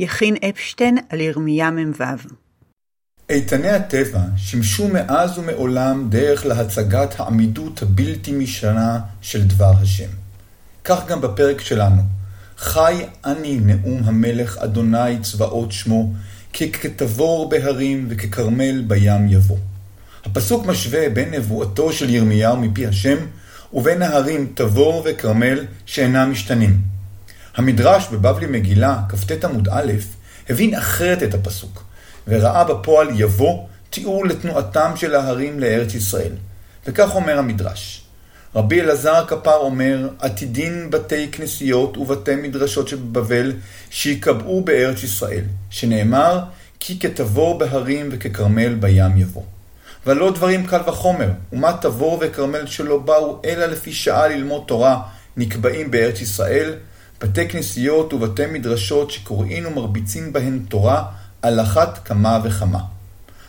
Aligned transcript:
יכין 0.00 0.36
אפשטיין 0.50 0.98
על 1.08 1.20
ירמיה 1.20 1.70
מ"ו 1.70 2.04
איתני 3.30 3.68
הטבע 3.68 4.20
שימשו 4.36 4.88
מאז 4.88 5.38
ומעולם 5.38 6.06
דרך 6.08 6.46
להצגת 6.46 7.14
העמידות 7.20 7.82
הבלתי 7.82 8.32
משנה 8.32 9.00
של 9.20 9.42
דבר 9.42 9.72
השם. 9.82 10.08
כך 10.84 11.06
גם 11.06 11.20
בפרק 11.20 11.60
שלנו. 11.60 12.02
חי 12.58 13.04
אני 13.24 13.60
נאום 13.60 14.02
המלך 14.04 14.58
אדוני 14.58 15.18
צבאות 15.22 15.72
שמו, 15.72 16.12
ככתבור 16.52 17.48
בהרים 17.48 18.06
וככרמל 18.08 18.82
בים 18.86 19.28
יבוא. 19.28 19.58
הפסוק 20.24 20.66
משווה 20.66 21.08
בין 21.08 21.34
נבואתו 21.34 21.92
של 21.92 22.10
ירמיהו 22.10 22.56
מפי 22.56 22.86
השם, 22.86 23.16
ובין 23.72 24.02
ההרים 24.02 24.52
תבור 24.54 25.02
וכרמל 25.06 25.64
שאינם 25.86 26.30
משתנים. 26.30 26.99
המדרש 27.56 28.08
בבבלי 28.08 28.46
מגילה, 28.46 29.00
כ"ט 29.08 29.44
עמוד 29.44 29.68
א', 29.72 29.92
הבין 30.48 30.74
אחרת 30.74 31.22
את 31.22 31.34
הפסוק, 31.34 31.84
וראה 32.28 32.64
בפועל 32.64 33.08
יבוא 33.20 33.66
תיאור 33.90 34.26
לתנועתם 34.26 34.92
של 34.96 35.14
ההרים 35.14 35.60
לארץ 35.60 35.94
ישראל. 35.94 36.32
וכך 36.86 37.14
אומר 37.14 37.38
המדרש: 37.38 38.04
רבי 38.54 38.80
אלעזר 38.80 39.24
כפר 39.26 39.56
אומר, 39.56 40.08
עתידין 40.18 40.90
בתי 40.90 41.28
כנסיות 41.32 41.96
ובתי 41.96 42.36
מדרשות 42.36 42.88
שבבבל 42.88 43.52
שיקבעו 43.90 44.60
בארץ 44.64 45.02
ישראל, 45.02 45.44
שנאמר, 45.70 46.40
כי 46.80 46.98
כתבור 46.98 47.58
בהרים 47.58 48.08
וככרמל 48.12 48.74
בים 48.74 49.16
יבוא. 49.16 49.42
ולא 50.06 50.30
דברים 50.30 50.66
קל 50.66 50.80
וחומר, 50.86 51.28
ומה 51.52 51.72
תבור 51.80 52.18
וכרמל 52.20 52.66
שלא 52.66 52.98
באו 52.98 53.42
אלא 53.44 53.66
לפי 53.66 53.92
שעה 53.92 54.28
ללמוד 54.28 54.62
תורה, 54.66 55.02
נקבעים 55.36 55.90
בארץ 55.90 56.20
ישראל, 56.20 56.74
בתי 57.20 57.48
כנסיות 57.48 58.12
ובתי 58.12 58.46
מדרשות 58.46 59.10
שקוראין 59.10 59.66
ומרביצין 59.66 60.32
בהן 60.32 60.58
תורה, 60.68 61.04
על 61.42 61.60
אחת 61.60 61.98
כמה 62.04 62.40
וכמה. 62.44 62.80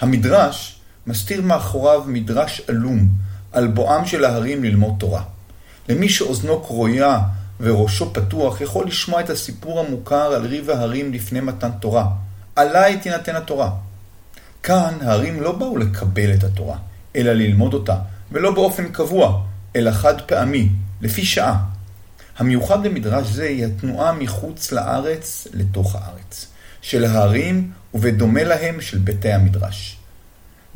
המדרש 0.00 0.80
מסתיר 1.06 1.42
מאחוריו 1.42 2.04
מדרש 2.06 2.62
עלום 2.68 3.08
על 3.52 3.66
בואם 3.66 4.06
של 4.06 4.24
ההרים 4.24 4.64
ללמוד 4.64 4.94
תורה. 4.98 5.22
למי 5.88 6.08
שאוזנו 6.08 6.64
כרויה 6.64 7.20
וראשו 7.60 8.12
פתוח 8.14 8.60
יכול 8.60 8.86
לשמוע 8.86 9.20
את 9.20 9.30
הסיפור 9.30 9.80
המוכר 9.80 10.32
על 10.34 10.46
ריב 10.46 10.70
ההרים 10.70 11.12
לפני 11.12 11.40
מתן 11.40 11.70
תורה. 11.80 12.06
עליי 12.56 13.00
תינתן 13.00 13.36
התורה. 13.36 13.70
כאן 14.62 14.94
ההרים 15.02 15.42
לא 15.42 15.52
באו 15.52 15.76
לקבל 15.76 16.34
את 16.34 16.44
התורה, 16.44 16.76
אלא 17.16 17.32
ללמוד 17.32 17.74
אותה, 17.74 17.96
ולא 18.32 18.54
באופן 18.54 18.88
קבוע, 18.88 19.42
אלא 19.76 19.90
חד 19.90 20.20
פעמי, 20.20 20.68
לפי 21.00 21.24
שעה. 21.24 21.75
המיוחד 22.38 22.82
במדרש 22.82 23.26
זה 23.26 23.44
היא 23.44 23.64
התנועה 23.64 24.12
מחוץ 24.12 24.72
לארץ 24.72 25.46
לתוך 25.52 25.96
הארץ, 25.96 26.46
של 26.82 27.04
ההרים 27.04 27.70
ובדומה 27.94 28.44
להם 28.44 28.80
של 28.80 28.98
ביתי 28.98 29.32
המדרש. 29.32 29.96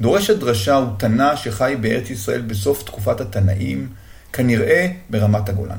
דורש 0.00 0.30
הדרשה 0.30 0.74
הוא 0.74 0.88
תנא 0.98 1.36
שחי 1.36 1.74
בארץ 1.80 2.10
ישראל 2.10 2.40
בסוף 2.40 2.82
תקופת 2.82 3.20
התנאים, 3.20 3.88
כנראה 4.32 4.86
ברמת 5.10 5.48
הגולן. 5.48 5.78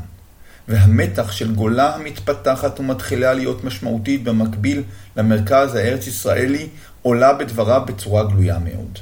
והמתח 0.67 1.31
של 1.31 1.55
גולה 1.55 1.95
המתפתחת 1.95 2.79
ומתחילה 2.79 3.33
להיות 3.33 3.63
משמעותית 3.63 4.23
במקביל 4.23 4.83
למרכז 5.17 5.75
הארץ 5.75 6.07
ישראלי 6.07 6.67
עולה 7.01 7.33
בדבריו 7.33 7.81
בצורה 7.87 8.23
גלויה 8.23 8.59
מאוד. 8.59 8.99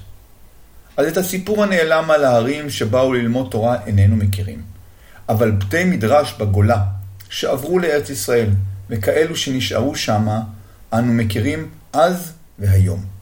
אז 0.98 1.08
את 1.08 1.18
הסיפור 1.18 1.64
הנעלם 1.64 2.12
על 2.12 2.24
ההרים 2.24 2.70
שבאו 2.70 3.14
ללמוד 3.14 3.48
תורה 3.52 3.78
איננו 3.86 4.16
מכירים. 4.16 4.79
אבל 5.30 5.52
בתי 5.52 5.84
מדרש 5.84 6.34
בגולה 6.40 6.84
שעברו 7.30 7.80
לארץ 7.80 8.10
ישראל 8.10 8.50
וכאלו 8.90 9.36
שנשארו 9.36 9.96
שמה, 9.96 10.42
אנו 10.94 11.14
מכירים 11.14 11.70
אז 11.94 12.34
והיום. 12.60 13.19